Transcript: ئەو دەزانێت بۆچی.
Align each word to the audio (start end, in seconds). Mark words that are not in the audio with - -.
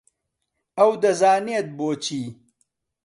ئەو 0.77 0.91
دەزانێت 1.03 1.67
بۆچی. 1.77 2.23